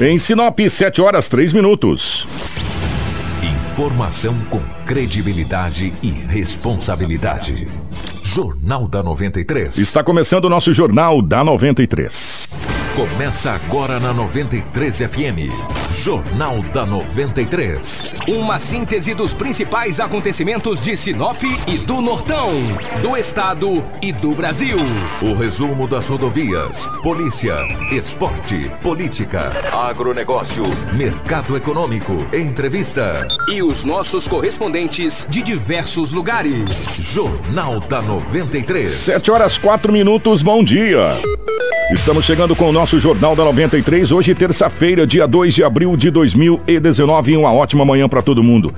[0.00, 2.28] Em Sinop, 7 horas 3 minutos.
[3.42, 7.66] Informação com credibilidade e responsabilidade.
[8.22, 9.76] Jornal da 93.
[9.76, 12.48] Está começando o nosso Jornal da 93.
[12.98, 15.54] Começa agora na 93 FM.
[15.92, 18.12] Jornal da 93.
[18.26, 22.50] Uma síntese dos principais acontecimentos de Sinop e do Nortão,
[23.00, 24.78] do Estado e do Brasil.
[25.22, 27.56] O resumo das rodovias, polícia,
[27.92, 33.22] esporte, política, agronegócio, mercado econômico, entrevista.
[33.48, 36.96] E os nossos correspondentes de diversos lugares.
[37.00, 38.90] Jornal da 93.
[38.90, 41.16] 7 horas 4 minutos, bom dia.
[41.90, 46.10] Estamos chegando com o nosso Jornal da 93, hoje terça-feira, dia 2 de abril de
[46.10, 48.72] 2019, uma ótima manhã para todo mundo.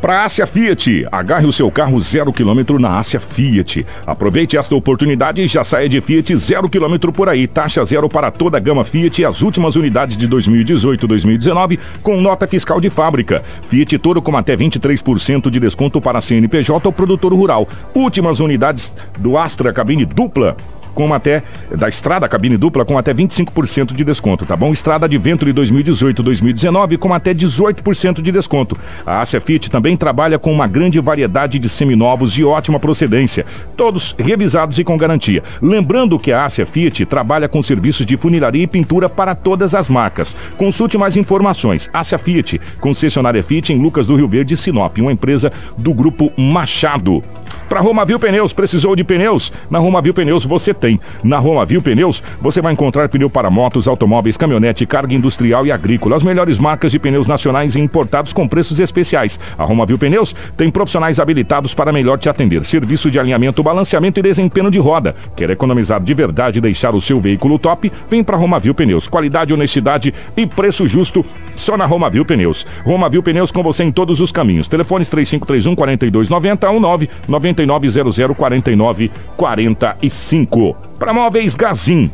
[0.00, 3.84] Para a Ásia Fiat, agarre o seu carro zero quilômetro na Ásia Fiat.
[4.06, 7.48] Aproveite esta oportunidade e já saia de Fiat zero quilômetro por aí.
[7.48, 12.20] Taxa zero para toda a gama Fiat e as últimas unidades de 2018 2019 com
[12.20, 13.42] nota fiscal de fábrica.
[13.62, 17.66] Fiat Toro com até 23% de desconto para CNPJ ou produtor rural.
[17.92, 20.56] Últimas unidades do Astra cabine dupla
[20.98, 21.44] com até
[21.76, 24.72] da estrada cabine dupla com até 25% de desconto, tá bom?
[24.72, 28.76] Estrada de Venture 2018-2019 com até 18% de desconto.
[29.06, 33.46] A Ásia Fit também trabalha com uma grande variedade de seminovos de ótima procedência,
[33.76, 35.40] todos revisados e com garantia.
[35.62, 39.88] Lembrando que a Ásia Fiat trabalha com serviços de funilaria e pintura para todas as
[39.88, 40.34] marcas.
[40.56, 41.88] Consulte mais informações.
[41.92, 47.22] Ásia Fiat, concessionária Fiat em Lucas do Rio Verde, Sinop, uma empresa do grupo Machado.
[47.68, 49.52] Para Romavil Pneus, precisou de pneus?
[49.70, 50.87] Na Romavil Pneus você tem.
[51.22, 56.16] Na Romavil Pneus você vai encontrar pneu para motos, automóveis, caminhonete, carga industrial e agrícola.
[56.16, 59.40] As melhores marcas de pneus nacionais e importados com preços especiais.
[59.56, 62.64] A Romavil Pneus tem profissionais habilitados para melhor te atender.
[62.64, 65.16] Serviço de alinhamento, balanceamento e desempenho de roda.
[65.36, 67.90] Quer economizar de verdade e deixar o seu veículo top?
[68.08, 69.08] Vem para Romavil Pneus.
[69.08, 71.24] Qualidade, honestidade e preço justo
[71.56, 72.66] só na Romavil Pneus.
[72.84, 74.68] Romavil Pneus com você em todos os caminhos.
[74.68, 80.76] Telefones 3531 4290 19 9900 49 45.
[80.98, 82.10] Para móveis Gazin,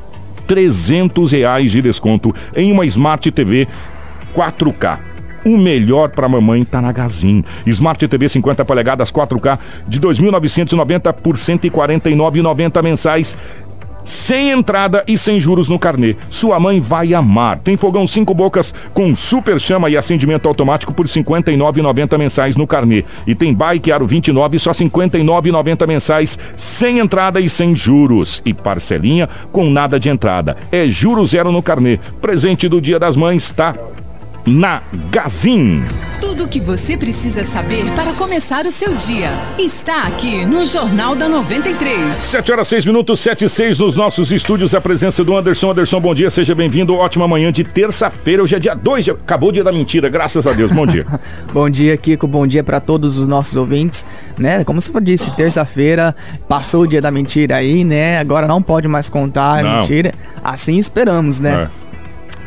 [0.47, 3.67] 300 reais de desconto em uma Smart TV
[4.35, 4.99] 4K.
[5.45, 7.45] O melhor para mamãe tá na Gazin.
[7.67, 13.37] Smart TV 50 polegadas 4K de 2.990 por 149,90 mensais
[14.05, 16.17] sem entrada e sem juros no carnê.
[16.31, 17.59] Sua mãe vai amar.
[17.59, 22.67] Tem fogão cinco bocas com super chama e acendimento automático por R$ 59,90 mensais no
[22.67, 23.05] carnê.
[23.27, 28.43] E tem bike aro 29 só R$ 59,90 mensais, sem entrada e sem juros.
[28.45, 30.57] E parcelinha com nada de entrada.
[30.71, 31.99] É juro zero no carnê.
[32.21, 33.75] Presente do Dia das Mães tá
[34.47, 35.85] na Gazin.
[36.21, 41.15] Tudo o que você precisa saber para começar o seu dia está aqui no Jornal
[41.15, 42.17] da 93.
[42.17, 44.75] 7 horas 6 minutos, 7 e 6 nos nossos estúdios.
[44.75, 45.71] A presença do Anderson.
[45.71, 46.95] Anderson, bom dia, seja bem-vindo.
[46.95, 48.43] Ótima manhã de terça-feira.
[48.43, 50.71] Hoje é dia 2, acabou o dia da mentira, graças a Deus.
[50.73, 51.07] Bom dia.
[51.53, 52.27] bom dia, Kiko.
[52.27, 54.05] Bom dia para todos os nossos ouvintes.
[54.39, 54.65] Né?
[54.65, 56.15] Como você disse, terça-feira
[56.49, 58.19] passou o dia da mentira aí, né?
[58.19, 60.13] Agora não pode mais contar a mentira.
[60.43, 61.71] Assim esperamos, né?
[61.81, 61.84] É.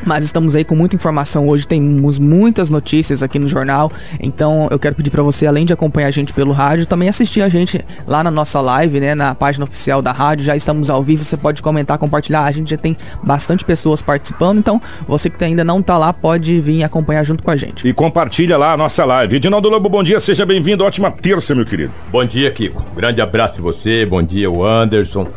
[0.06, 3.92] Mas estamos aí com muita informação hoje, temos muitas notícias aqui no jornal.
[4.20, 7.42] Então eu quero pedir para você, além de acompanhar a gente pelo rádio, também assistir
[7.42, 10.46] a gente lá na nossa live, né, na página oficial da rádio.
[10.46, 12.44] Já estamos ao vivo, você pode comentar, compartilhar.
[12.44, 16.60] A gente já tem bastante pessoas participando, então você que ainda não tá lá pode
[16.62, 17.88] vir acompanhar junto com a gente.
[17.88, 19.36] E compartilha lá a nossa live.
[19.36, 20.84] Edinaldo Lobo, bom dia, seja bem-vindo.
[20.84, 21.92] Ótima terça, meu querido.
[22.12, 22.84] Bom dia, Kiko.
[22.96, 25.28] Grande abraço a você, bom dia, o Anderson.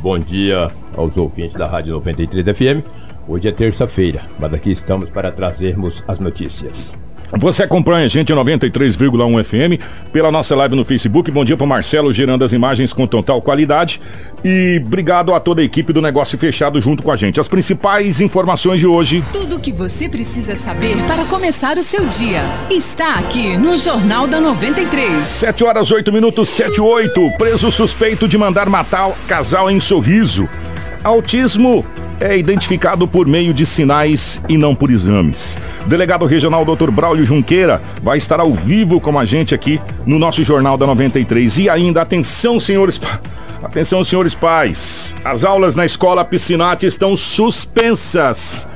[0.00, 2.99] Bom dia aos ouvintes da Rádio 93 FM.
[3.30, 6.98] Hoje é terça-feira, mas aqui estamos para trazermos as notícias.
[7.38, 11.30] Você acompanha a gente 93,1 FM pela nossa live no Facebook.
[11.30, 14.00] Bom dia para Marcelo, gerando as imagens com total qualidade.
[14.44, 17.38] E obrigado a toda a equipe do Negócio Fechado junto com a gente.
[17.38, 19.22] As principais informações de hoje.
[19.32, 24.26] Tudo o que você precisa saber para começar o seu dia está aqui no Jornal
[24.26, 25.20] da 93.
[25.20, 27.36] 7 horas 8 minutos, 7 e 8.
[27.38, 30.48] Preso suspeito de mandar matar casal em sorriso.
[31.04, 31.86] Autismo
[32.20, 35.58] é identificado por meio de sinais e não por exames.
[35.86, 36.90] Delegado regional Dr.
[36.90, 41.58] Braulio Junqueira vai estar ao vivo com a gente aqui no nosso Jornal da 93.
[41.58, 43.00] E ainda, atenção, senhores.
[43.62, 45.14] Atenção, senhores pais.
[45.24, 48.68] As aulas na escola Piscinati estão suspensas.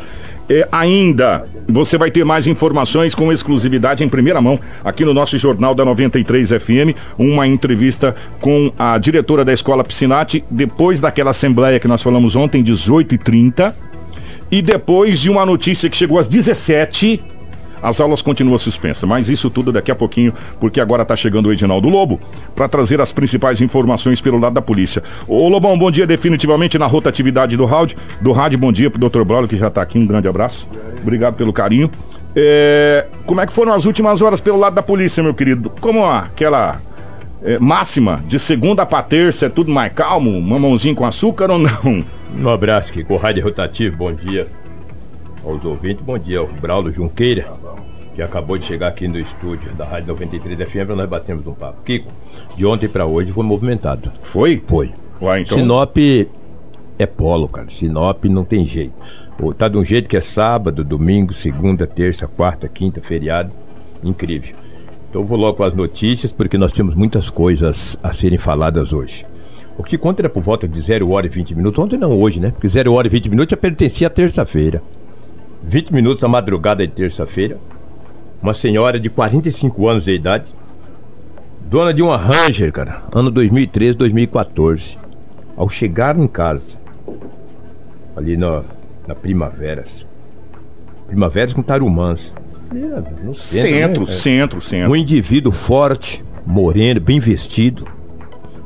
[0.48, 5.38] E ainda, você vai ter mais informações com exclusividade em primeira mão aqui no nosso
[5.38, 6.96] Jornal da 93 FM.
[7.18, 12.62] Uma entrevista com a diretora da escola Piscinati, depois daquela assembleia que nós falamos ontem,
[12.62, 13.72] 18h30.
[14.50, 17.22] E depois de uma notícia que chegou às 17
[17.84, 19.06] as aulas continuam suspensas.
[19.06, 22.18] Mas isso tudo daqui a pouquinho, porque agora está chegando o Edinaldo Lobo
[22.56, 25.02] para trazer as principais informações pelo lado da polícia.
[25.28, 27.98] Ô Lobão, bom dia definitivamente na rotatividade do rádio.
[28.22, 29.22] Do rádio, bom dia pro Dr.
[29.22, 29.98] Braulio, que já está aqui.
[29.98, 30.66] Um grande abraço.
[31.02, 31.90] Obrigado pelo carinho.
[32.34, 35.70] É, como é que foram as últimas horas pelo lado da polícia, meu querido?
[35.78, 36.80] Como aquela
[37.42, 40.40] é, máxima de segunda para terça é tudo mais calmo?
[40.40, 42.02] Mamãozinho com açúcar ou não?
[42.34, 44.63] Um abraço aqui com o Rádio Rotativo, bom dia
[45.44, 47.52] aos ouvintes, bom dia ao Braulio Junqueira,
[48.14, 51.52] que acabou de chegar aqui no estúdio da Rádio 93 FM para nós batermos um
[51.52, 51.82] papo.
[51.84, 52.10] Kiko,
[52.56, 54.10] de ontem para hoje foi movimentado.
[54.22, 54.62] Foi?
[54.66, 54.90] Foi.
[55.20, 55.58] Uai, então...
[55.58, 55.96] Sinop
[56.98, 57.68] é polo, cara.
[57.70, 58.94] Sinop não tem jeito.
[59.58, 63.50] Tá de um jeito que é sábado, domingo, segunda, terça, quarta, quinta, feriado.
[64.02, 64.54] Incrível.
[65.10, 69.26] Então vou logo com as notícias, porque nós temos muitas coisas a serem faladas hoje.
[69.76, 71.78] O que conta era por volta de 0 hora e 20 minutos.
[71.78, 72.50] Ontem não, hoje, né?
[72.50, 74.80] Porque 0 hora e 20 minutos já pertencia à terça-feira.
[75.66, 77.58] 20 minutos da madrugada de terça-feira.
[78.42, 80.54] Uma senhora de 45 anos de idade.
[81.70, 83.02] Dona de uma Ranger, cara.
[83.12, 84.98] Ano 2013, 2014.
[85.56, 86.76] Ao chegar em casa,
[88.14, 88.62] ali na,
[89.06, 90.06] na Primaveras.
[91.06, 92.32] Primaveras com Tarumãs.
[93.22, 94.06] No centro, centro, né?
[94.06, 94.90] centro, centro.
[94.90, 97.86] Um indivíduo forte, moreno, bem vestido,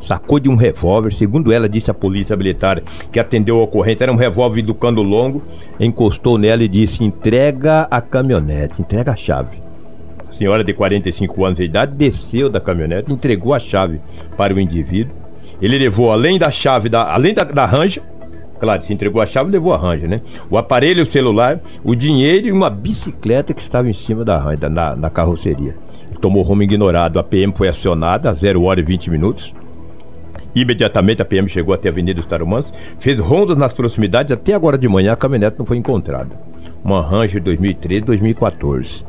[0.00, 4.12] sacou de um revólver, segundo ela disse a polícia militar que atendeu a ocorrência, era
[4.12, 5.42] um revólver do cano longo,
[5.78, 9.58] encostou nela e disse: entrega a caminhonete, entrega a chave.
[10.28, 14.00] A senhora de 45 anos de idade desceu da caminhonete, entregou a chave
[14.36, 15.14] para o indivíduo.
[15.60, 18.02] Ele levou além da chave, da, além da, da ranja,
[18.58, 20.20] Claro, se entregou a chave, levou a ranja, né?
[20.50, 24.68] O aparelho o celular, o dinheiro e uma bicicleta que estava em cima da ranja,
[24.68, 25.76] na, na carroceria.
[26.20, 27.18] Tomou rumo ignorado.
[27.18, 29.54] A PM foi acionada a 0 hora e 20 minutos.
[30.60, 34.32] Imediatamente a PM chegou até a Avenida dos Tarumãs, fez rondas nas proximidades.
[34.32, 36.30] Até agora de manhã a caminhonete não foi encontrada.
[36.82, 39.04] Uma Ranger 2013, 2014.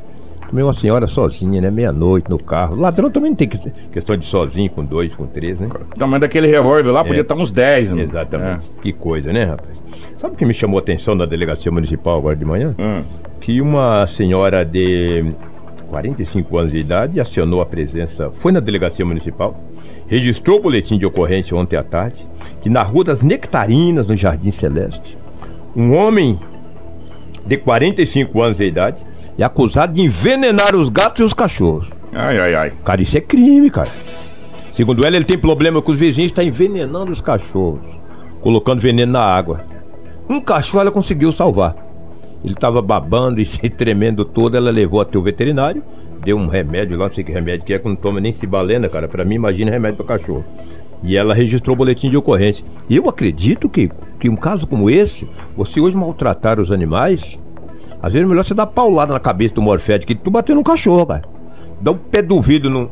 [0.48, 1.72] Também uma senhora sozinha, né?
[1.72, 2.75] Meia-noite no carro.
[2.75, 5.69] Ladrão também não tem questão de sozinho, com dois, com três, né?
[5.98, 7.22] Não, mas daquele revólver lá podia é.
[7.22, 8.04] estar uns dez, né?
[8.04, 8.69] Exatamente.
[8.78, 8.81] É.
[8.81, 9.78] Que coisa, né, rapaz?
[10.18, 12.75] Sabe o que me chamou a atenção na delegacia municipal agora de manhã?
[12.80, 13.04] Hum.
[13.40, 15.34] Que uma senhora de
[15.89, 19.59] 45 anos de idade acionou a presença, foi na delegacia municipal,
[20.07, 22.25] registrou o boletim de ocorrência ontem à tarde,
[22.62, 25.18] que na Rua das Nectarinas, no Jardim Celeste,
[25.75, 26.39] um homem
[27.45, 29.06] de 45 anos de idade
[29.38, 31.89] é acusado de envenenar os gatos e os cachorros.
[32.13, 32.74] Ai, ai, ai.
[32.83, 33.89] Cara, isso é crime, cara.
[34.71, 37.81] Segundo ela, ele tem problema com os vizinhos, está envenenando os cachorros,
[38.41, 39.63] colocando veneno na água.
[40.30, 41.88] Um cachorro ela conseguiu salvar.
[42.44, 45.83] Ele estava babando e se tremendo todo, ela levou até o veterinário,
[46.24, 48.88] deu um remédio lá, não sei que remédio que é, que não toma nem cibalena,
[48.89, 49.07] cara.
[49.07, 50.44] Para mim, imagina remédio para cachorro.
[51.01, 52.65] E ela registrou o boletim de ocorrência.
[52.89, 53.89] Eu acredito que,
[54.19, 57.39] que um caso como esse, você hoje maltratar os animais,
[58.01, 60.63] às vezes é melhor você dar paulada na cabeça do morfete que tu bater no
[60.63, 61.24] cachorro, cara.
[61.80, 62.91] Dá um pé do vidro no,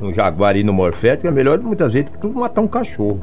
[0.00, 3.20] no jaguar e no morfete, é melhor muitas vezes que tu matar um cachorro.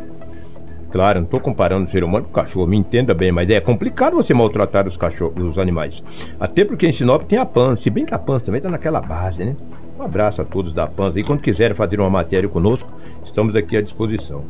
[0.94, 3.60] Claro, não estou comparando o ser humano com o cachorro, me entenda bem, mas é
[3.60, 6.04] complicado você maltratar os cachorros, os animais.
[6.40, 9.02] Até porque em Sinop tem a PAN, se bem que a PAN também está naquela
[9.02, 9.56] base, né?
[9.98, 12.94] Um abraço a todos da PAN e quando quiserem fazer uma matéria conosco,
[13.26, 14.44] estamos aqui à disposição.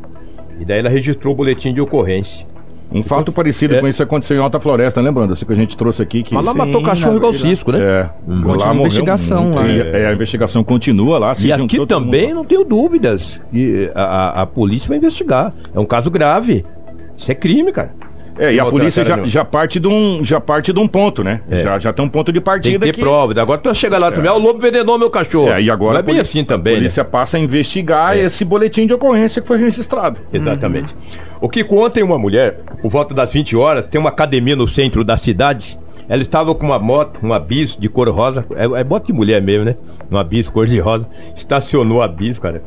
[0.60, 2.46] E daí ela registrou o boletim de ocorrência.
[2.94, 3.80] Um fato parecido é.
[3.80, 5.34] com isso aconteceu em Alta Floresta, lembrando?
[5.34, 6.22] Isso que a gente trouxe aqui.
[6.22, 6.32] Que...
[6.32, 7.80] Mas lá Sim, matou cachorro igual cisco, né?
[7.80, 8.10] É.
[8.28, 8.54] Hum.
[8.56, 9.66] Lá a investigação lá.
[9.66, 10.02] É.
[10.02, 10.06] é.
[10.06, 11.32] a investigação continua lá.
[11.42, 13.40] e aqui também não tenho dúvidas.
[13.52, 15.52] E a, a, a polícia vai investigar.
[15.74, 16.64] É um caso grave.
[17.16, 17.92] Isso é crime, cara.
[18.38, 21.40] É, e a polícia já, já, parte de um, já parte de um ponto, né?
[21.48, 21.60] É.
[21.60, 22.78] Já, já tem um ponto de partida.
[22.78, 23.00] Tem que ter que...
[23.00, 23.40] prova.
[23.40, 24.30] Agora tu chega lá, tu é.
[24.30, 25.50] o lobo venenou meu cachorro.
[25.50, 26.74] É, e agora Não é bem assim também.
[26.74, 27.08] A polícia né?
[27.10, 28.22] passa a investigar é.
[28.22, 30.20] esse boletim de ocorrência que foi registrado.
[30.32, 30.94] Exatamente.
[30.94, 31.38] Uhum.
[31.42, 35.04] O que ontem uma mulher, por volta das 20 horas, tem uma academia no centro
[35.04, 35.78] da cidade.
[36.08, 38.44] Ela estava com uma moto, uma bis de cor rosa.
[38.56, 39.76] É, é moto de mulher mesmo, né?
[40.10, 41.08] Uma bis cor de rosa.
[41.36, 42.62] Estacionou a bis, cara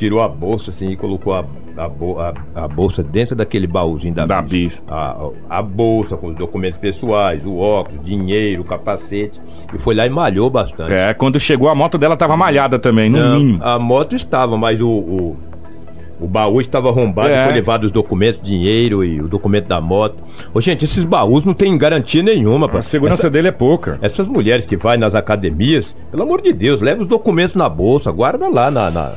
[0.00, 1.44] tirou a bolsa assim e colocou a,
[1.76, 4.50] a, a, a bolsa dentro daquele baúzinho da, da bis.
[4.50, 4.84] bis.
[4.88, 9.38] A, a, bolsa com os documentos pessoais, o óculos, dinheiro, o capacete.
[9.74, 10.94] E foi lá e malhou bastante.
[10.94, 13.62] É, quando chegou a moto dela tava malhada também, no Não, mínimo.
[13.62, 15.36] A moto estava, mas o, o,
[16.18, 17.44] o baú estava arrombado, é.
[17.44, 20.16] foi levado os documentos, dinheiro e o documento da moto.
[20.54, 22.70] Ô, gente, esses baús não tem garantia nenhuma.
[22.72, 23.98] A segurança Essa, dele é pouca.
[24.00, 28.10] Essas mulheres que vai nas academias, pelo amor de Deus, leva os documentos na bolsa,
[28.10, 29.12] guarda lá na, na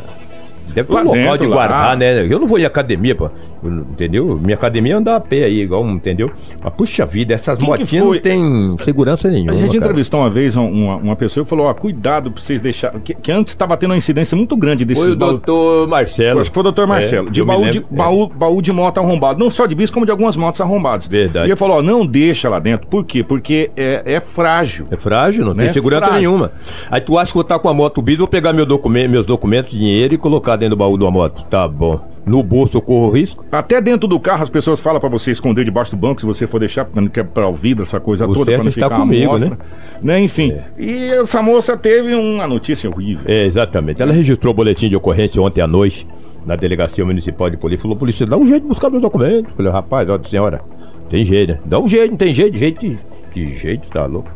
[0.73, 1.95] Deve ter um local de guardar, lá.
[1.95, 2.25] né?
[2.25, 3.29] Eu não vou em academia, pô.
[3.69, 4.39] Entendeu?
[4.41, 6.31] Minha academia anda a pé aí, igual, entendeu?
[6.63, 9.53] Mas puxa vida, essas Quem motinhas não tem segurança nenhuma.
[9.53, 9.85] A gente cara.
[9.85, 12.99] entrevistou uma vez uma, uma pessoa e falou: ó, cuidado pra vocês deixarem.
[13.01, 15.01] Que, que, antes estava tendo uma incidência muito grande desse.
[15.01, 16.39] Foi o doutor Marcelo.
[16.39, 17.27] Acho que foi o doutor Marcelo.
[17.27, 17.83] É, de, baú de, é.
[17.89, 19.39] baú, baú de moto arrombado.
[19.39, 21.07] Não só de bis, como de algumas motos arrombadas.
[21.07, 21.47] Verdade.
[21.47, 22.87] E ele falou: ó, não deixa lá dentro.
[22.87, 23.23] Por quê?
[23.23, 24.87] Porque é, é frágil.
[24.91, 25.65] É frágil, não né?
[25.65, 26.19] tem segurança frágil.
[26.19, 26.51] nenhuma.
[26.89, 29.09] Aí tu acha que eu vou estar com a moto bis, vou pegar meu documento,
[29.09, 31.43] meus documentos, dinheiro e colocar dentro do baú de uma moto.
[31.49, 33.45] Tá bom no bolso eu corro risco.
[33.51, 36.47] Até dentro do carro as pessoas falam para você esconder debaixo do banco se você
[36.47, 38.89] for deixar, porque não quer para o vidro, essa coisa o toda, para não ficar
[38.89, 39.57] comigo, né?
[40.01, 40.21] né?
[40.21, 40.63] Enfim, é.
[40.77, 43.25] e essa moça teve uma notícia horrível.
[43.27, 44.01] É, exatamente.
[44.01, 46.07] Ela registrou o boletim de ocorrência ontem à noite
[46.45, 47.81] na delegacia municipal de polícia.
[47.81, 49.51] Falou, polícia, dá um jeito de buscar meus documentos.
[49.55, 50.61] Falei, rapaz, ó, senhora,
[51.09, 51.59] tem jeito, né?
[51.65, 52.97] Dá um jeito, não tem jeito, jeito que,
[53.31, 54.29] que jeito, tá louco.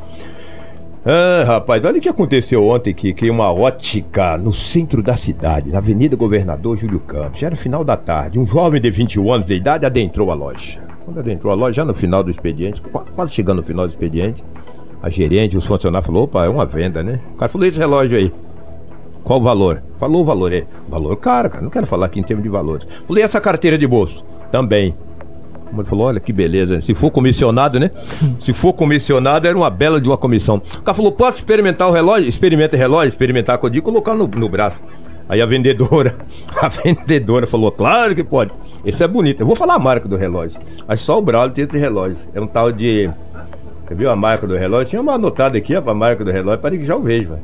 [1.09, 5.69] Ah, rapaz, olha o que aconteceu ontem aqui, que uma ótica no centro da cidade,
[5.69, 7.39] na Avenida Governador Júlio Campos.
[7.39, 8.37] Já era final da tarde.
[8.37, 10.81] Um jovem de 21 anos de idade adentrou a loja.
[11.05, 12.81] Quando adentrou a loja, já no final do expediente,
[13.15, 14.43] quase chegando no final do expediente,
[15.01, 17.21] a gerente, os funcionários falou, opa, é uma venda, né?
[17.35, 18.33] O cara falou, esse relógio aí.
[19.23, 19.81] Qual o valor?
[19.95, 20.51] Falou o valor.
[20.51, 21.63] É, valor caro, cara.
[21.63, 22.85] Não quero falar aqui em termos de valores.
[23.07, 24.25] Falei, essa carteira de bolso?
[24.51, 24.93] Também.
[25.73, 26.79] Ele falou, olha que beleza.
[26.81, 27.91] Se for comissionado, né?
[28.39, 30.57] Se for comissionado, era uma bela de uma comissão.
[30.57, 32.27] O cara falou, posso experimentar o relógio?
[32.27, 34.77] Experimenta o relógio, experimentar a codinha e colocar no, no braço.
[35.29, 36.15] Aí a vendedora,
[36.55, 38.51] a vendedora falou, claro que pode.
[38.85, 39.41] Esse é bonito.
[39.41, 40.59] Eu vou falar a marca do relógio.
[40.87, 42.17] Acho só o Braulio tem esse relógio.
[42.33, 43.09] É um tal de.
[43.85, 44.89] Você viu a marca do relógio?
[44.89, 47.41] Tinha uma anotada aqui, a marca do relógio, para que já o vejo, velho.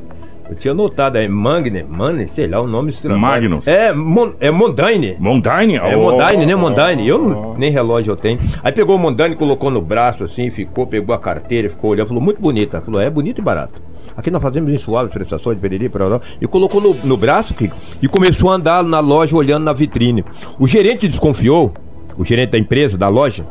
[0.48, 3.18] Eu tinha notado aí, Magne, Mane, sei lá o nome estranho.
[3.18, 3.66] Magnus.
[3.66, 5.16] É, Mon, é Mondaine.
[5.18, 5.76] Mondaine?
[5.76, 6.54] É oh, Mondaine, né?
[6.54, 7.08] Mondaine.
[7.08, 8.38] Eu não, nem relógio eu tenho.
[8.62, 12.22] Aí pegou o Mondaine, colocou no braço assim, ficou, pegou a carteira, ficou olhando, falou,
[12.22, 12.80] muito bonita.
[12.82, 13.82] Falou, é bonito e barato.
[14.14, 18.06] Aqui nós fazemos em suaves prestações, periri, para e colocou no, no braço, Kiko, e
[18.06, 20.24] começou a andar na loja olhando na vitrine.
[20.58, 21.72] O gerente desconfiou,
[22.16, 23.46] o gerente da empresa, da loja,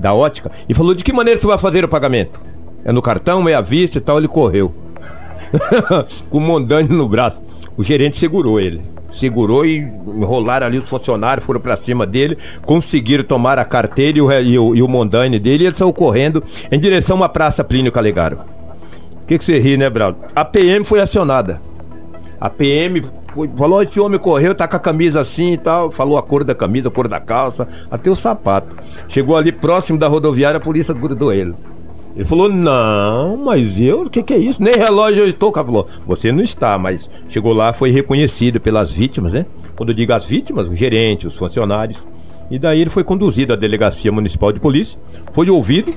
[0.00, 2.40] da ótica, e falou: de que maneira tu vai fazer o pagamento?
[2.84, 4.74] É no cartão, é à vista e tal, ele correu.
[6.30, 7.42] com o Mondani no braço.
[7.76, 8.82] O gerente segurou ele.
[9.10, 14.22] Segurou e enrolaram ali os funcionários, foram para cima dele, conseguiram tomar a carteira e
[14.22, 17.62] o, e o, e o Mondani dele e ele saiu correndo em direção à Praça
[17.62, 18.38] Plínio Calegaro.
[19.22, 20.16] O que, que você ri, né, Brau?
[20.34, 21.60] A PM foi acionada.
[22.40, 23.02] A PM
[23.34, 25.90] foi, falou: esse homem correu, tá com a camisa assim e tal.
[25.90, 28.76] Falou a cor da camisa, a cor da calça, até o sapato.
[29.08, 31.54] Chegou ali próximo da rodoviária, a polícia grudou ele.
[32.14, 34.62] Ele falou, não, mas eu, o que, que é isso?
[34.62, 35.48] Nem relógio eu estou.
[35.48, 39.46] O cara falou, você não está, mas chegou lá, foi reconhecido pelas vítimas, né?
[39.74, 41.98] Quando eu digo as vítimas, o gerente, os funcionários.
[42.50, 44.98] E daí ele foi conduzido à delegacia municipal de polícia,
[45.32, 45.92] foi ouvido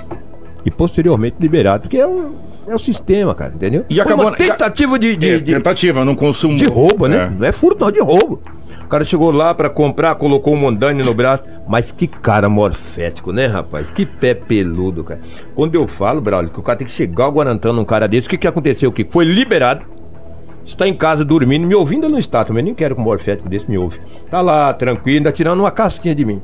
[0.66, 2.32] e posteriormente liberado, porque é o,
[2.66, 3.86] é o sistema, cara, entendeu?
[3.90, 6.56] E acabou uma tentativa de, de, é, de, Tentativa, não consumo.
[6.56, 7.26] De roubo, né?
[7.26, 7.30] É.
[7.30, 8.42] Não é furto, não, de roubo.
[8.86, 11.44] O cara chegou lá para comprar, colocou o Mondani no braço.
[11.68, 13.90] Mas que cara morfético, né, rapaz?
[13.90, 15.20] Que pé peludo, cara.
[15.56, 18.30] Quando eu falo, Braulio, que o cara tem que chegar aguardando um cara desse, o
[18.30, 18.92] que, que aconteceu?
[18.92, 19.84] Que foi liberado.
[20.64, 22.64] Está em casa dormindo, me ouvindo, não está também.
[22.64, 24.00] Nem quero que um morfético desse me ouve.
[24.30, 26.40] Tá lá, tranquilo, ainda tirando uma casquinha de mim.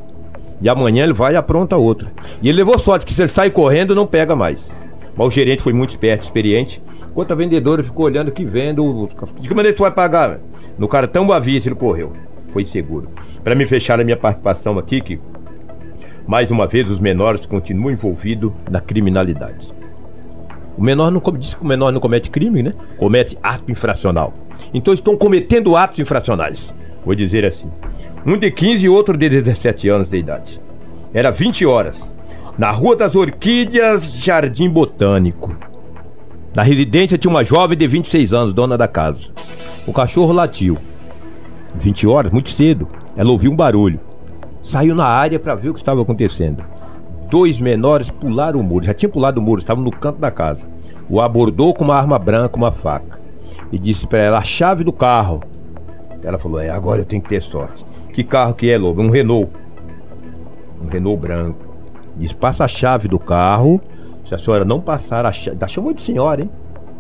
[0.60, 2.12] E amanhã ele vai e apronta outra.
[2.42, 4.68] E ele levou sorte que se ele sai correndo, não pega mais.
[5.16, 6.82] Mas o gerente foi muito esperto, experiente.
[7.12, 9.08] Enquanto a vendedora ficou olhando que vendo.
[9.40, 10.40] De que maneira tu vai pagar?
[10.78, 12.14] No cartão avisa, ele correu
[12.52, 13.10] foi seguro.
[13.44, 15.20] Para me fechar a minha participação aqui, que
[16.28, 19.74] mais uma vez os menores continuam envolvidos na criminalidade.
[20.78, 22.74] O menor não diz que o menor não comete crime, né?
[22.98, 24.34] Comete ato infracional.
[24.74, 26.74] Então estão cometendo atos infracionais.
[27.06, 27.70] Vou dizer assim.
[28.26, 30.62] Um de 15 e outro de 17 anos de idade.
[31.14, 32.10] Era 20 horas.
[32.58, 35.56] Na Rua das Orquídeas, Jardim Botânico.
[36.54, 39.30] Na residência tinha uma jovem de 26 anos, dona da casa.
[39.88, 40.78] O cachorro latiu.
[41.76, 44.00] 20 horas, muito cedo, ela ouviu um barulho.
[44.62, 46.64] Saiu na área para ver o que estava acontecendo.
[47.30, 50.62] Dois menores pularam o muro, já tinham pulado o muro, estavam no canto da casa.
[51.10, 53.20] O abordou com uma arma branca, uma faca.
[53.72, 55.42] E disse para ela a chave do carro.
[56.24, 57.86] Ela falou: É, agora eu tenho que ter sorte.
[58.14, 59.02] Que carro que é, Lobo?
[59.02, 59.50] Um Renault.
[60.84, 61.60] Um Renault branco.
[62.18, 63.82] Diz: Passa a chave do carro.
[64.26, 65.58] Se a senhora não passar a chave.
[65.58, 66.50] Tá chamou de senhora, hein?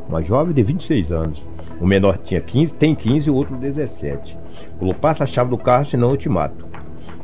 [0.08, 1.42] Uma jovem de 26 anos.
[1.80, 4.38] O menor tinha 15, tem 15 e o outro 17.
[4.78, 6.66] Falou, passa a chave do carro, senão eu te mato.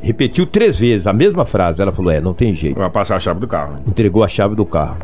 [0.00, 1.82] Repetiu três vezes a mesma frase.
[1.82, 2.78] Ela falou, é, não tem jeito.
[2.78, 3.78] Vai passar a chave do carro.
[3.86, 4.98] Entregou a chave do carro.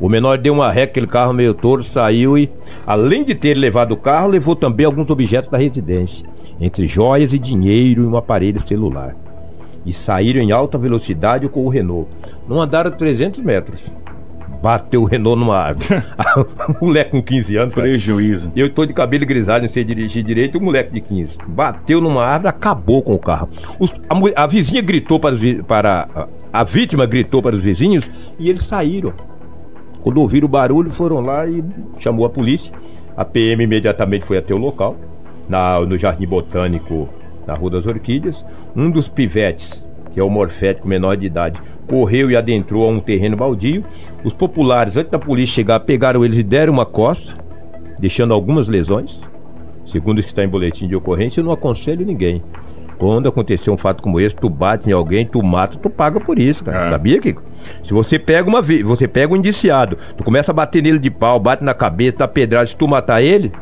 [0.00, 2.48] O menor deu uma ré, aquele carro meio torto, saiu e,
[2.86, 6.24] além de ter levado o carro, levou também alguns objetos da residência,
[6.60, 9.16] entre joias e dinheiro e um aparelho celular.
[9.84, 12.08] E saíram em alta velocidade com o Renault.
[12.48, 13.80] Não andaram 300 metros.
[14.62, 16.02] Bateu o Renault numa árvore.
[16.80, 17.74] moleque com 15 anos.
[17.74, 18.52] Prejuízo.
[18.54, 21.38] Eu tô de cabelo grisalho, não sei dirigir direito, o moleque de 15.
[21.46, 23.48] Bateu numa árvore, acabou com o carro.
[23.78, 26.08] Os, a, a, vizinha gritou para, os, para
[26.52, 29.12] a, a vítima gritou para os vizinhos e eles saíram.
[30.00, 31.62] Quando ouviram o barulho, foram lá e
[31.98, 32.72] chamou a polícia.
[33.16, 34.96] A PM imediatamente foi até o local,
[35.48, 37.08] na, no Jardim Botânico,
[37.46, 38.44] na Rua das Orquídeas.
[38.76, 43.00] Um dos pivetes, que é o morfético menor de idade, correu e adentrou a um
[43.00, 43.84] terreno baldio.
[44.22, 47.32] Os populares, antes da polícia chegar, pegaram eles e deram uma costa,
[47.98, 49.20] deixando algumas lesões.
[49.86, 52.42] Segundo o que está em boletim de ocorrência, eu não aconselho ninguém.
[52.98, 56.38] Quando acontecer um fato como esse, tu bate em alguém, tu mata, tu paga por
[56.38, 56.86] isso, cara.
[56.86, 56.90] É.
[56.90, 57.42] Sabia, Kiko?
[57.84, 61.38] Se você pega uma você pega um indiciado, tu começa a bater nele de pau,
[61.38, 63.52] bate na cabeça, dá pedrada, se tu matar ele,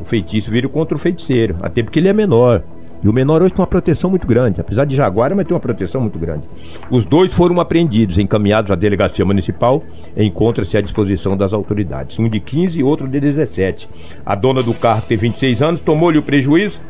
[0.00, 1.56] o feitiço vira contra o feiticeiro.
[1.60, 2.62] Até porque ele é menor.
[3.04, 4.62] E o menor hoje tem uma proteção muito grande.
[4.62, 6.48] Apesar de Jaguara, mas tem uma proteção muito grande.
[6.90, 9.84] Os dois foram apreendidos, encaminhados à delegacia municipal.
[10.16, 12.18] Encontra-se à disposição das autoridades.
[12.18, 13.90] Um de 15 e outro de 17.
[14.24, 16.80] A dona do carro tem 26 anos, tomou-lhe o prejuízo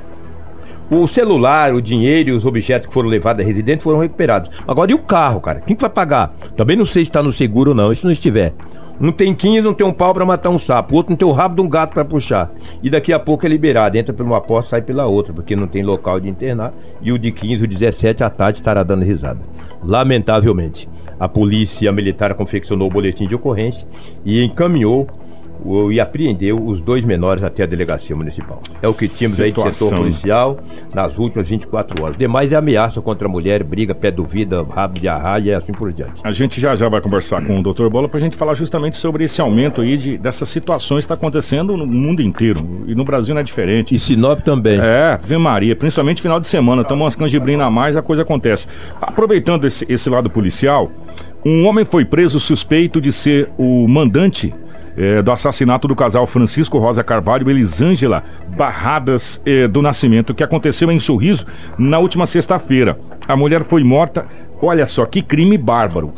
[0.90, 4.50] o celular, o dinheiro e os objetos que foram levados à residente foram recuperados.
[4.68, 5.60] Agora, e o carro, cara?
[5.60, 6.34] Quem que vai pagar?
[6.56, 8.52] Também não sei se está no seguro ou não, se não estiver.
[9.00, 10.94] Um tem 15, não tem um pau para matar um sapo.
[10.94, 12.50] O outro não tem o rabo de um gato para puxar.
[12.82, 13.96] E daqui a pouco é liberado.
[13.96, 16.72] Entra por uma porta, sai pela outra, porque não tem local de internar.
[17.02, 19.40] E o de 15, o 17, à tarde estará dando risada.
[19.82, 23.86] Lamentavelmente, a polícia militar confeccionou o boletim de ocorrência
[24.24, 25.08] e encaminhou
[25.90, 28.60] e apreendeu os dois menores até a delegacia municipal.
[28.82, 29.64] É o que tínhamos Situação.
[29.64, 30.58] aí de setor policial
[30.92, 32.16] nas últimas 24 horas.
[32.16, 35.72] Demais é ameaça contra a mulher, briga, pé do vida, rabo de arraia e assim
[35.72, 36.20] por diante.
[36.24, 38.96] A gente já já vai conversar com o doutor Bola para a gente falar justamente
[38.96, 42.84] sobre esse aumento aí de, dessas situações que está acontecendo no mundo inteiro.
[42.86, 43.94] E no Brasil não é diferente.
[43.94, 44.78] E Sinop também.
[44.80, 48.66] É, Vê Maria, principalmente final de semana, tomam umas canjibrinas a mais, a coisa acontece.
[49.00, 50.90] Aproveitando esse, esse lado policial,
[51.44, 54.52] um homem foi preso suspeito de ser o mandante
[54.96, 58.24] é, do assassinato do casal Francisco Rosa Carvalho e Elisângela
[58.56, 61.46] Barradas é, do Nascimento, que aconteceu em Sorriso
[61.78, 62.98] na última sexta-feira.
[63.26, 64.26] A mulher foi morta,
[64.60, 66.12] olha só que crime bárbaro.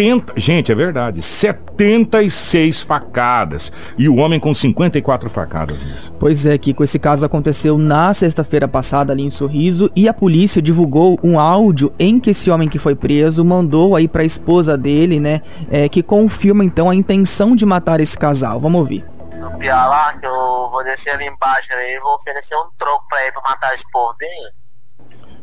[0.00, 5.80] 70, gente, é verdade, 76 facadas e o homem com 54 facadas.
[5.82, 6.12] Isso.
[6.18, 10.62] Pois é, Kiko, esse caso aconteceu na sexta-feira passada ali em Sorriso e a polícia
[10.62, 14.76] divulgou um áudio em que esse homem que foi preso mandou aí para a esposa
[14.76, 18.58] dele, né, é, que confirma então a intenção de matar esse casal.
[18.58, 19.04] Vamos ouvir.
[19.38, 23.22] No piar lá, que eu vou descer ali embaixo e vou oferecer um troco para
[23.22, 24.50] ele para matar esse povo dele.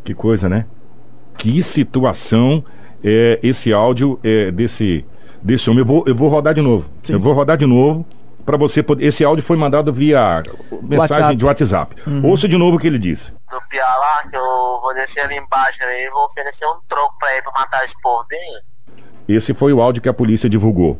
[0.03, 0.65] Que coisa, né?
[1.37, 2.63] Que situação
[3.03, 5.05] é, esse áudio é, desse,
[5.41, 5.81] desse homem.
[5.81, 6.89] Eu vou, eu vou rodar de novo.
[7.03, 7.13] Sim.
[7.13, 8.05] Eu vou rodar de novo
[8.45, 9.05] para você poder.
[9.05, 10.41] Esse áudio foi mandado via
[10.81, 11.35] mensagem WhatsApp.
[11.35, 11.95] de WhatsApp.
[12.07, 12.25] Uhum.
[12.25, 13.31] Ouça de novo o que ele disse.
[13.31, 17.33] Do Pia lá, que eu vou descer ali embaixo e vou oferecer um troco para
[17.33, 18.61] ele para matar esse povo dele.
[19.27, 20.97] Esse foi o áudio que a polícia divulgou.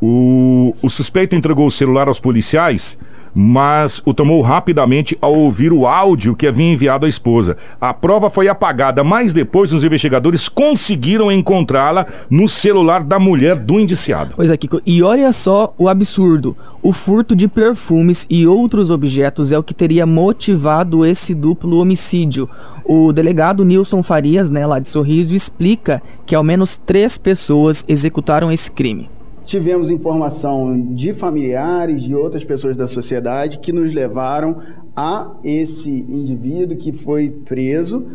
[0.00, 2.98] O, o suspeito entregou o celular aos policiais
[3.34, 7.56] mas o tomou rapidamente ao ouvir o áudio que havia enviado à esposa.
[7.80, 13.78] A prova foi apagada, mas depois os investigadores conseguiram encontrá-la no celular da mulher do
[13.78, 14.34] indiciado.
[14.36, 14.80] Pois é, Kiko.
[14.84, 16.56] E olha só o absurdo.
[16.82, 22.48] O furto de perfumes e outros objetos é o que teria motivado esse duplo homicídio.
[22.84, 28.50] O delegado Nilson Farias, né, lá de Sorriso, explica que ao menos três pessoas executaram
[28.50, 29.08] esse crime
[29.50, 34.58] tivemos informação de familiares, de outras pessoas da sociedade que nos levaram
[34.94, 38.06] a esse indivíduo que foi preso,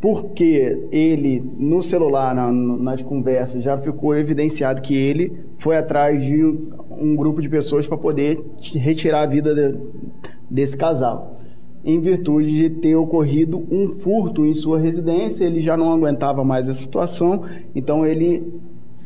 [0.00, 6.42] porque ele, no celular, na, nas conversas, já ficou evidenciado que ele foi atrás de
[6.90, 9.78] um grupo de pessoas para poder retirar a vida de,
[10.50, 11.36] desse casal.
[11.84, 16.68] Em virtude de ter ocorrido um furto em sua residência, ele já não aguentava mais
[16.68, 17.42] a situação,
[17.76, 18.42] então ele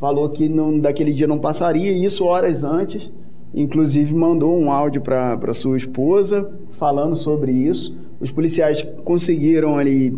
[0.00, 3.10] falou que não, daquele dia não passaria, e isso horas antes,
[3.54, 7.96] inclusive mandou um áudio para sua esposa falando sobre isso.
[8.20, 10.12] Os policiais conseguiram ali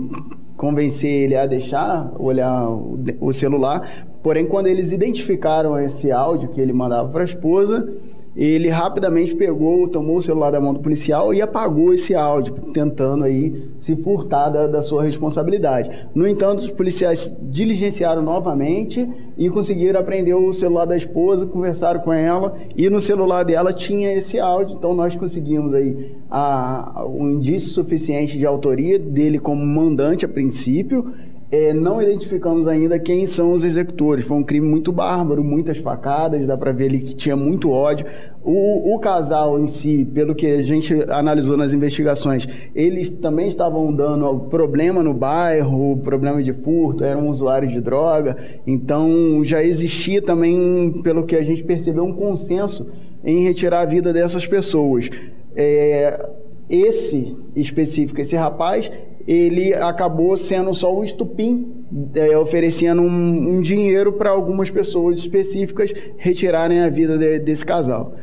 [0.56, 6.60] convencer ele a deixar olhar o, o celular, porém quando eles identificaram esse áudio que
[6.60, 7.88] ele mandava para a esposa,
[8.36, 13.24] ele rapidamente pegou, tomou o celular da mão do policial e apagou esse áudio, tentando
[13.24, 15.90] aí se furtar da, da, sua responsabilidade.
[16.14, 22.12] No entanto, os policiais diligenciaram novamente e conseguiram apreender o celular da esposa, conversaram com
[22.12, 27.70] ela e no celular dela tinha esse áudio, então nós conseguimos aí a, um indício
[27.70, 31.12] suficiente de autoria dele como mandante a princípio
[31.52, 34.24] É, não identificamos ainda quem são os executores.
[34.24, 38.06] Foi um crime muito bárbaro, muitas facadas, dá para ver ali que tinha muito ódio.
[38.42, 43.92] O, o, casal em si, pelo que a gente analisou nas investigações, eles também estavam
[43.92, 48.36] dando problema no bairro, problema de furto, eram usuários de droga.
[48.64, 52.88] Então já existia também, pelo que a gente percebeu, um consenso
[53.24, 55.10] em retirar a vida dessas pessoas.
[55.56, 56.30] É,
[56.68, 58.90] esse específico, esse rapaz,
[59.26, 65.92] ele acabou sendo só o estupim, é, oferecendo um, um dinheiro para algumas pessoas específicas
[66.16, 68.14] retirarem a vida de, desse casal.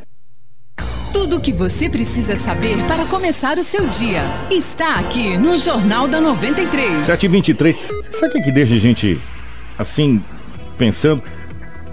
[1.12, 6.06] Tudo o que você precisa saber para começar o seu dia está aqui no Jornal
[6.06, 7.00] da 93.
[7.00, 7.76] 723.
[7.76, 9.20] Você sabe o que deixa a gente
[9.78, 10.22] assim,
[10.76, 11.22] pensando?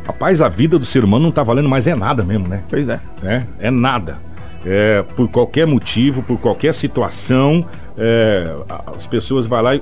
[0.05, 2.63] Rapaz, a vida do ser humano não tá valendo mais é nada mesmo, né?
[2.69, 2.99] Pois é.
[3.23, 4.19] É, é nada.
[4.65, 7.65] É, por qualquer motivo, por qualquer situação,
[7.97, 8.51] é,
[8.95, 9.81] as pessoas vão lá e.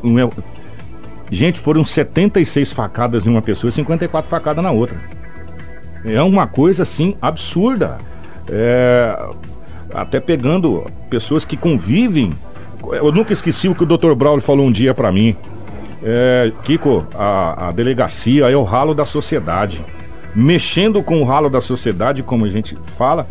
[1.31, 4.97] Gente, foram 76 facadas em uma pessoa e 54 facadas na outra.
[6.05, 7.97] É uma coisa assim absurda.
[8.49, 9.17] É,
[9.93, 12.33] até pegando pessoas que convivem.
[12.83, 14.13] Eu nunca esqueci o que o Dr.
[14.13, 15.35] Braulio falou um dia para mim.
[16.03, 19.85] É, Kiko, a, a delegacia é o ralo da sociedade.
[20.35, 23.27] Mexendo com o ralo da sociedade, como a gente fala,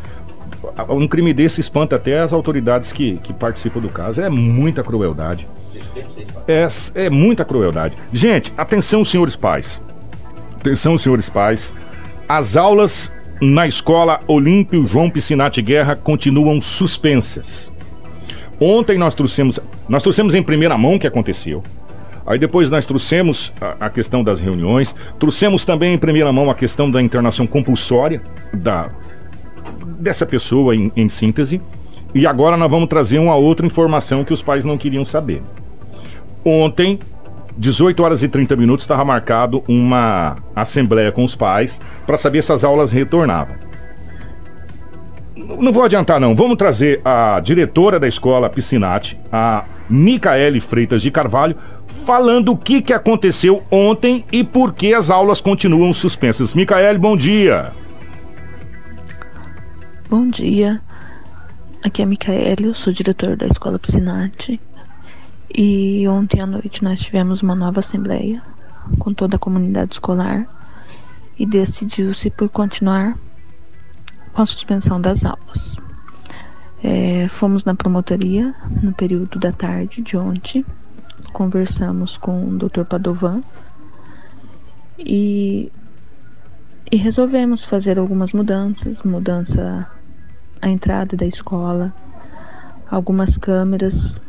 [0.91, 4.21] um crime desse espanta até as autoridades que, que participam do caso.
[4.21, 5.49] É muita crueldade.
[6.47, 7.97] É, é muita crueldade.
[8.13, 9.83] Gente, atenção, senhores pais.
[10.57, 11.75] Atenção, senhores pais.
[12.29, 17.73] As aulas na escola Olímpio João Piscinati Guerra continuam suspensas.
[18.61, 21.63] Ontem nós trouxemos, nós trouxemos em primeira mão o que aconteceu.
[22.25, 26.55] Aí depois nós trouxemos a, a, questão das reuniões, trouxemos também em primeira mão a
[26.55, 28.23] questão da internação compulsória
[28.55, 28.89] da,
[29.99, 31.61] dessa pessoa em, em síntese.
[32.15, 35.43] E agora nós vamos trazer uma outra informação que os pais não queriam saber.
[36.45, 36.99] Ontem
[37.57, 42.53] 18 horas e 30 minutos estava marcado uma assembleia com os pais para saber se
[42.53, 43.57] as aulas retornavam.
[45.59, 51.11] Não vou adiantar não, vamos trazer a diretora da escola Piscinati, a Micaele Freitas de
[51.11, 51.57] Carvalho,
[52.05, 56.55] falando o que, que aconteceu ontem e por que as aulas continuam suspensas.
[56.55, 57.73] Micaele, bom dia.
[60.13, 60.79] Bom dia.
[61.83, 64.61] Aqui é a Micaele, eu sou diretora da escola Piscinati.
[65.57, 68.43] E ontem à noite nós tivemos uma nova assembleia
[68.99, 70.47] com toda a comunidade escolar
[71.39, 73.17] e decidiu-se por continuar
[74.35, 75.79] com a suspensão das aulas.
[76.85, 80.63] É, fomos na promotoria no período da tarde de ontem,
[81.33, 82.85] conversamos com o Dr.
[82.85, 83.41] Padovan
[84.99, 85.73] e,
[86.91, 89.89] e resolvemos fazer algumas mudanças, mudança
[90.63, 91.93] à entrada da escola,
[92.89, 94.23] algumas câmeras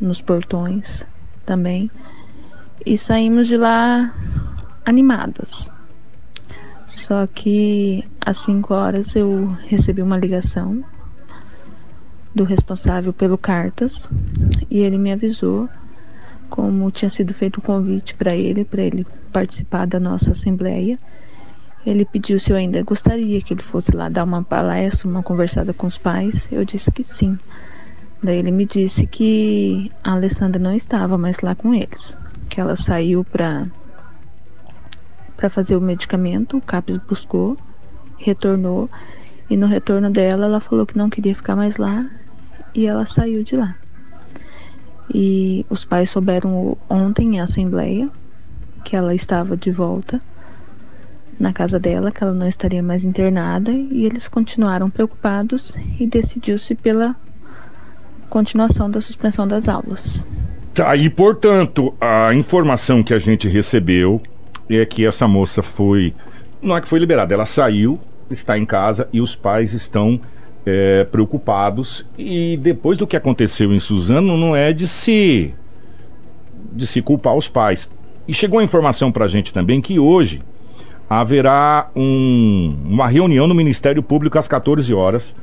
[0.00, 1.04] nos portões
[1.44, 1.90] também.
[2.86, 4.14] E saímos de lá
[4.86, 5.68] animadas.
[6.86, 10.82] Só que às 5 horas eu recebi uma ligação
[12.34, 14.08] do responsável pelo Cartas
[14.70, 15.68] e ele me avisou
[16.48, 20.98] como tinha sido feito o um convite para ele, para ele participar da nossa assembleia.
[21.84, 25.72] Ele pediu se eu ainda gostaria que ele fosse lá dar uma palestra, uma conversada
[25.72, 26.46] com os pais.
[26.52, 27.38] Eu disse que sim.
[28.22, 32.18] Daí ele me disse que a Alessandra não estava mais lá com eles,
[32.50, 33.66] que ela saiu para
[35.36, 37.56] para fazer o medicamento, o CAPES buscou,
[38.18, 38.90] retornou
[39.48, 42.06] e no retorno dela ela falou que não queria ficar mais lá
[42.74, 43.74] e ela saiu de lá.
[45.12, 48.06] E os pais souberam ontem em assembleia
[48.84, 50.20] que ela estava de volta
[51.40, 56.74] na casa dela, que ela não estaria mais internada e eles continuaram preocupados e decidiu-se
[56.74, 57.16] pela
[58.28, 60.26] continuação da suspensão das aulas.
[60.74, 64.20] Tá, e portanto, a informação que a gente recebeu
[64.68, 66.14] é que essa moça foi.
[66.62, 67.98] Não é que foi liberada, ela saiu,
[68.30, 70.20] está em casa e os pais estão
[70.64, 72.06] é, preocupados.
[72.16, 75.54] E depois do que aconteceu em Suzano, não é de se.
[76.70, 77.90] de se culpar os pais.
[78.28, 80.42] E chegou a informação para a gente também que hoje
[81.10, 85.34] haverá um, uma reunião no Ministério Público às 14 horas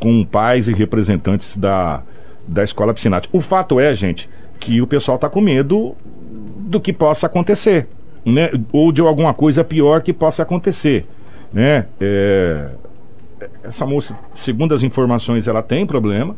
[0.00, 2.02] com pais e representantes da
[2.46, 3.28] da escola Piscinati.
[3.32, 4.28] O fato é, gente,
[4.60, 5.96] que o pessoal está com medo
[6.58, 7.88] do que possa acontecer,
[8.24, 8.50] né?
[8.72, 11.06] Ou de alguma coisa pior que possa acontecer,
[11.52, 11.86] né?
[12.00, 12.68] É...
[13.62, 16.36] Essa moça, segundo as informações, ela tem problema,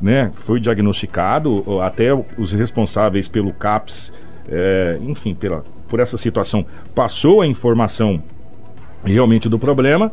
[0.00, 0.30] né?
[0.34, 4.12] Foi diagnosticado, até os responsáveis pelo CAPS,
[4.50, 4.98] é...
[5.02, 8.22] enfim, pela, por essa situação, passou a informação
[9.04, 10.12] realmente do problema.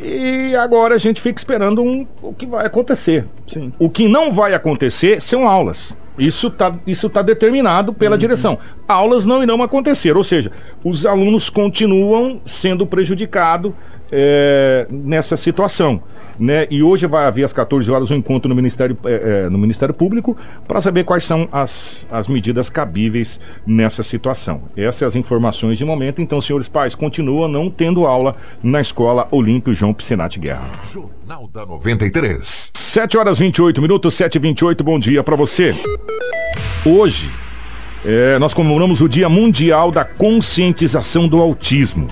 [0.00, 3.24] E agora a gente fica esperando um, o que vai acontecer.
[3.46, 3.72] Sim.
[3.78, 5.96] O que não vai acontecer são aulas.
[6.16, 8.18] Isso está isso tá determinado pela uhum.
[8.18, 8.58] direção.
[8.86, 10.50] Aulas não irão acontecer, ou seja,
[10.84, 13.72] os alunos continuam sendo prejudicados
[14.10, 16.00] é, nessa situação.
[16.38, 16.66] Né?
[16.70, 19.94] E hoje vai haver às 14 horas um encontro no Ministério, é, é no Ministério
[19.94, 24.62] Público para saber quais são as, as medidas cabíveis nessa situação.
[24.76, 26.22] Essas são as informações de momento.
[26.22, 30.70] Então, senhores pais, continuam não tendo aula na escola Olímpio João Piscinati Guerra.
[30.90, 32.70] Jornal da 93.
[32.74, 35.74] 7 horas 28 minutos, 7 e 28 bom dia para você.
[36.86, 37.32] Hoje,
[38.04, 42.06] é, nós comemoramos o Dia Mundial da Conscientização do Autismo.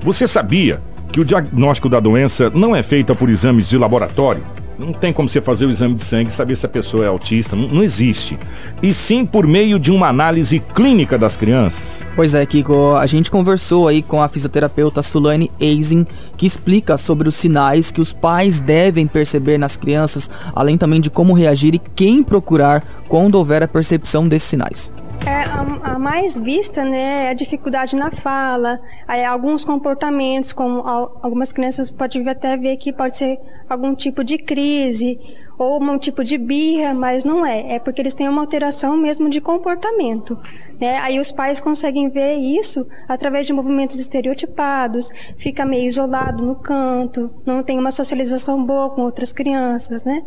[0.00, 0.80] Você sabia
[1.12, 4.42] que o diagnóstico da doença não é feita por exames de laboratório.
[4.78, 7.08] Não tem como você fazer o exame de sangue e saber se a pessoa é
[7.08, 7.54] autista.
[7.54, 8.38] Não, não, existe.
[8.82, 12.06] E sim por meio de uma análise clínica das crianças.
[12.16, 12.94] Pois é, Kiko.
[12.94, 18.00] A gente conversou aí com a fisioterapeuta Sulane Eisen, que explica sobre os sinais que
[18.00, 23.34] os pais devem perceber nas crianças, além também de como reagir e quem procurar quando
[23.34, 24.90] houver a percepção desses sinais.
[25.26, 30.80] É, a, a, mais vista né, é a dificuldade na fala, aí, alguns comportamentos, como
[30.86, 35.18] algumas crianças podem até ver que pode ser algum tipo de crise
[35.56, 37.74] ou um tipo de birra, mas não é.
[37.74, 40.36] É porque eles têm uma alteração mesmo de comportamento.
[40.80, 40.98] Né?
[40.98, 47.30] Aí os pais conseguem ver isso através de movimentos estereotipados, fica meio isolado no canto,
[47.46, 50.24] não tem uma socialização boa com outras crianças, né?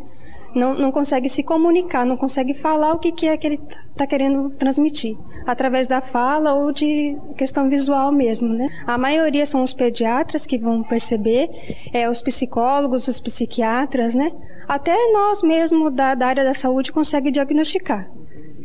[0.55, 3.59] Não, não consegue se comunicar, não consegue falar o que, que é que ele
[3.91, 8.67] está querendo transmitir, através da fala ou de questão visual mesmo, né?
[8.87, 11.49] A maioria são os pediatras que vão perceber,
[11.93, 14.31] é, os psicólogos, os psiquiatras, né?
[14.67, 18.09] Até nós mesmo da, da área da saúde consegue diagnosticar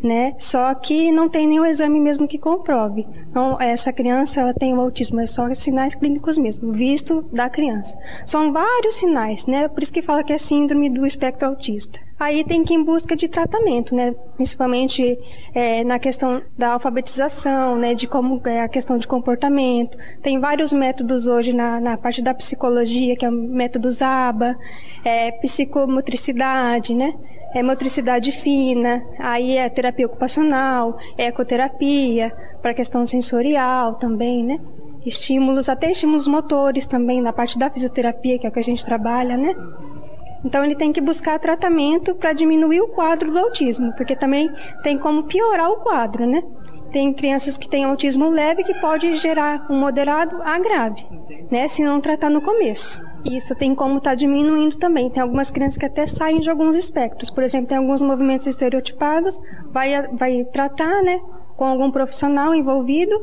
[0.03, 0.35] né?
[0.39, 3.07] Só que não tem nenhum exame mesmo que comprove.
[3.31, 7.97] Então, essa criança ela tem o autismo, é só sinais clínicos mesmo, visto da criança.
[8.27, 9.69] São vários sinais, né?
[9.69, 11.99] Por isso que fala que é síndrome do espectro autista.
[12.21, 14.15] Aí tem que ir em busca de tratamento, né?
[14.37, 15.19] Principalmente
[15.55, 17.95] é, na questão da alfabetização, né?
[17.95, 19.97] De como é a questão de comportamento.
[20.23, 24.55] Tem vários métodos hoje na, na parte da psicologia, que é o método ZABA,
[25.03, 27.15] é, psicomotricidade, né?
[27.55, 34.59] É motricidade fina, aí é terapia ocupacional, é ecoterapia, para questão sensorial também, né?
[35.05, 38.85] Estímulos, até estímulos motores também, na parte da fisioterapia, que é o que a gente
[38.85, 39.55] trabalha, né?
[40.45, 44.51] Então ele tem que buscar tratamento para diminuir o quadro do autismo, porque também
[44.83, 46.43] tem como piorar o quadro, né?
[46.92, 51.05] Tem crianças que têm autismo leve que pode gerar um moderado a grave,
[51.50, 51.68] né?
[51.68, 53.00] Se não tratar no começo.
[53.24, 55.09] Isso tem como estar tá diminuindo também.
[55.09, 57.31] Tem algumas crianças que até saem de alguns espectros.
[57.31, 59.38] Por exemplo, tem alguns movimentos estereotipados,
[59.70, 61.20] vai, vai tratar, né?
[61.57, 63.14] Com algum profissional envolvido,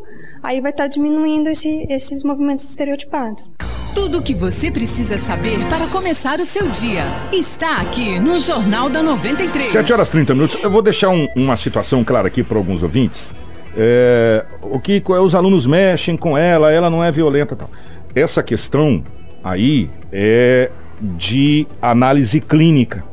[0.41, 3.51] aí vai estar tá diminuindo esse, esses movimentos estereotipados.
[3.95, 8.89] Tudo o que você precisa saber para começar o seu dia está aqui no Jornal
[8.89, 9.59] da 93.
[9.59, 10.63] 7 horas 30 minutos.
[10.63, 13.33] Eu vou deixar um, uma situação clara aqui para alguns ouvintes.
[13.79, 17.69] É, o que os alunos mexem com ela, ela não é violenta tal.
[18.15, 19.03] Essa questão
[19.43, 23.03] aí é de análise clínica.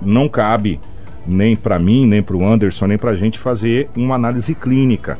[0.00, 0.80] Não cabe
[1.24, 5.18] nem para mim, nem para o Anderson, nem para a gente fazer uma análise clínica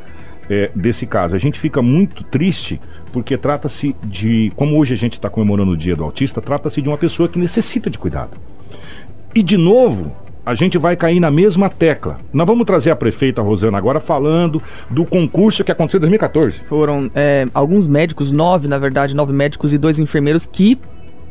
[0.50, 1.36] é, desse caso.
[1.36, 2.80] A gente fica muito triste
[3.12, 6.88] porque trata-se de, como hoje a gente está comemorando o Dia do Autista, trata-se de
[6.88, 8.30] uma pessoa que necessita de cuidado.
[9.32, 10.12] E de novo,
[10.44, 12.18] a gente vai cair na mesma tecla.
[12.32, 16.62] Nós vamos trazer a prefeita Rosana agora falando do concurso que aconteceu em 2014.
[16.68, 20.78] Foram é, alguns médicos, nove, na verdade, nove médicos e dois enfermeiros que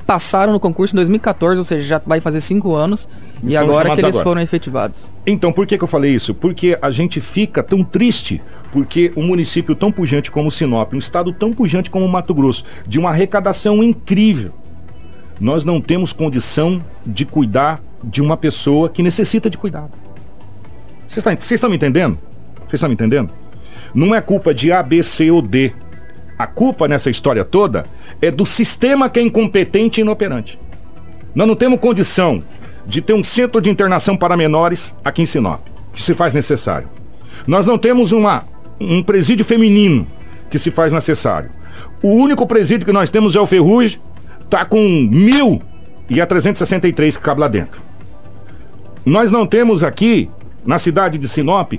[0.05, 3.07] passaram no concurso em 2014, ou seja, já vai fazer cinco anos,
[3.43, 4.23] e, e agora que eles agora.
[4.23, 5.09] foram efetivados.
[5.25, 6.33] Então, por que, que eu falei isso?
[6.33, 11.31] Porque a gente fica tão triste, porque um município tão pujante como Sinop, um estado
[11.31, 14.51] tão pujante como Mato Grosso, de uma arrecadação incrível,
[15.39, 19.91] nós não temos condição de cuidar de uma pessoa que necessita de cuidado.
[21.05, 22.17] Vocês estão, estão me entendendo?
[22.59, 23.31] Vocês estão me entendendo?
[23.93, 25.73] Não é culpa de A, B, C ou D.
[26.37, 27.85] A culpa nessa história toda
[28.21, 30.59] é do sistema que é incompetente e inoperante.
[31.35, 32.43] Nós não temos condição
[32.85, 35.61] de ter um centro de internação para menores aqui em Sinop,
[35.93, 36.89] que se faz necessário.
[37.45, 38.43] Nós não temos uma,
[38.79, 40.07] um presídio feminino
[40.49, 41.51] que se faz necessário.
[42.01, 43.99] O único presídio que nós temos é o Ferrugem,
[44.49, 45.61] tá com mil
[46.09, 47.81] e a 363 que cabe lá dentro.
[49.05, 50.29] Nós não temos aqui,
[50.65, 51.73] na cidade de Sinop,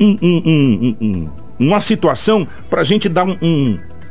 [0.00, 3.26] um, um, um, uma situação para a gente dar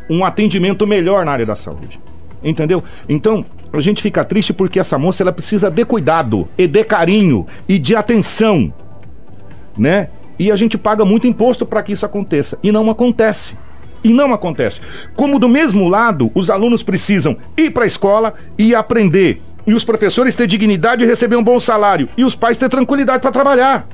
[0.10, 2.00] um atendimento melhor na área da saúde.
[2.44, 2.84] Entendeu?
[3.08, 7.46] Então, a gente fica triste porque essa moça ela precisa de cuidado, e de carinho
[7.68, 8.72] e de atenção,
[9.78, 10.10] né?
[10.40, 13.58] E a gente paga muito imposto para que isso aconteça e não acontece.
[14.04, 14.82] E não acontece.
[15.16, 19.42] Como do mesmo lado, os alunos precisam ir para a escola e aprender.
[19.68, 22.08] E os professores ter dignidade e receber um bom salário.
[22.18, 23.88] E os pais ter tranquilidade para trabalhar.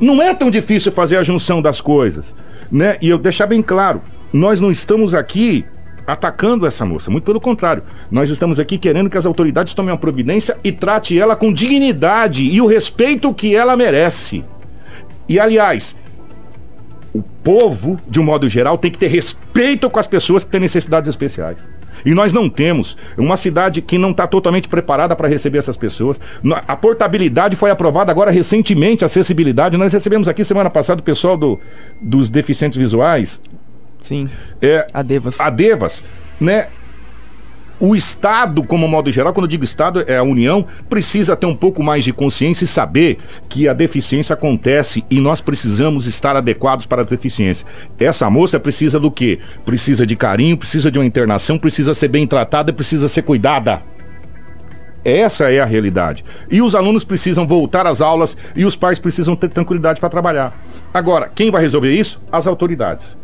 [0.00, 2.34] Não é tão difícil fazer a junção das coisas,
[2.70, 2.96] né?
[3.02, 4.00] E eu deixar bem claro,
[4.32, 5.64] nós não estamos aqui
[6.06, 7.82] atacando essa moça, muito pelo contrário.
[8.10, 12.44] Nós estamos aqui querendo que as autoridades tomem uma providência e trate ela com dignidade
[12.44, 14.44] e o respeito que ela merece.
[15.28, 15.96] E aliás,
[17.14, 20.60] o povo, de um modo geral, tem que ter respeito com as pessoas que têm
[20.60, 21.68] necessidades especiais.
[22.04, 22.96] E nós não temos.
[23.16, 26.20] Uma cidade que não está totalmente preparada para receber essas pessoas.
[26.66, 29.78] A portabilidade foi aprovada agora recentemente, a acessibilidade.
[29.78, 31.60] Nós recebemos aqui semana passada o pessoal do,
[32.00, 33.40] dos deficientes visuais.
[34.00, 34.28] Sim.
[34.60, 35.40] É, a Devas.
[35.40, 36.04] A Devas,
[36.40, 36.66] né?
[37.86, 41.54] O Estado, como modo geral, quando eu digo Estado, é a União, precisa ter um
[41.54, 46.86] pouco mais de consciência e saber que a deficiência acontece e nós precisamos estar adequados
[46.86, 47.66] para a deficiência.
[48.00, 49.38] Essa moça precisa do quê?
[49.66, 53.82] Precisa de carinho, precisa de uma internação, precisa ser bem tratada, precisa ser cuidada.
[55.04, 56.24] Essa é a realidade.
[56.50, 60.58] E os alunos precisam voltar às aulas e os pais precisam ter tranquilidade para trabalhar.
[60.94, 62.22] Agora, quem vai resolver isso?
[62.32, 63.22] As autoridades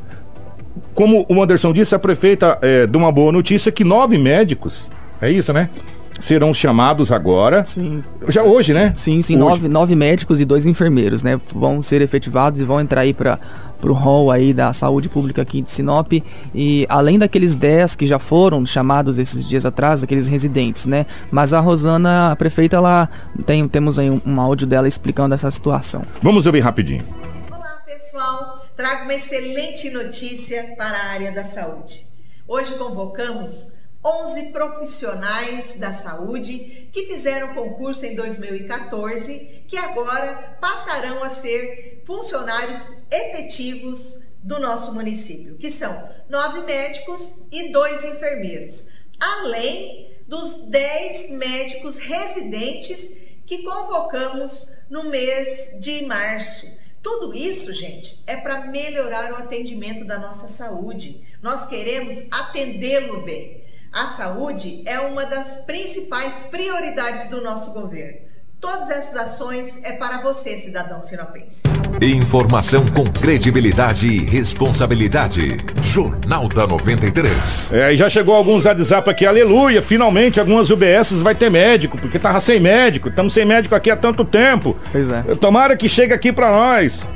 [0.94, 5.30] como o Anderson disse, a prefeita é, de uma boa notícia que nove médicos, é
[5.30, 5.70] isso, né?
[6.18, 7.64] Serão chamados agora.
[7.64, 8.04] Sim.
[8.28, 8.92] Já hoje, né?
[8.94, 9.36] Sim, sim.
[9.36, 11.40] Nove, nove médicos e dois enfermeiros, né?
[11.54, 13.38] Vão ser efetivados e vão entrar aí para
[13.82, 16.12] o rol aí da saúde pública aqui de Sinop.
[16.54, 21.06] E além daqueles dez que já foram chamados esses dias atrás, aqueles residentes, né?
[21.30, 23.08] Mas a Rosana, a prefeita, ela
[23.46, 26.02] tem, temos aí um, um áudio dela explicando essa situação.
[26.20, 27.02] Vamos ouvir rapidinho.
[27.50, 28.49] Olá, pessoal
[28.80, 32.06] trago uma excelente notícia para a área da saúde.
[32.48, 41.28] Hoje convocamos 11 profissionais da saúde que fizeram concurso em 2014, que agora passarão a
[41.28, 48.86] ser funcionários efetivos do nosso município, que são nove médicos e dois enfermeiros,
[49.20, 53.14] além dos dez médicos residentes
[53.44, 60.18] que convocamos no mês de março tudo isso, gente, é para melhorar o atendimento da
[60.18, 61.22] nossa saúde.
[61.42, 63.64] Nós queremos atendê-lo bem.
[63.90, 68.29] A saúde é uma das principais prioridades do nosso governo.
[68.60, 71.62] Todas essas ações é para você, cidadão sinopense.
[72.02, 75.56] Informação com credibilidade e responsabilidade.
[75.82, 77.72] Jornal da 93.
[77.72, 82.18] É, e já chegou alguns WhatsApp aqui, aleluia, finalmente algumas UBSs vai ter médico, porque
[82.18, 84.76] tava sem médico, estamos sem médico aqui há tanto tempo.
[84.92, 85.22] Pois é.
[85.36, 87.08] Tomara que chegue aqui para nós.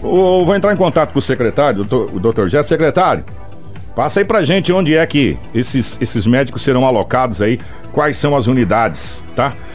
[0.00, 3.24] Ou vou entrar em contato com o secretário, o doutor Jé, secretário.
[3.96, 7.58] Passa aí pra gente onde é que esses, esses médicos serão alocados aí,
[7.92, 9.52] quais são as unidades, tá?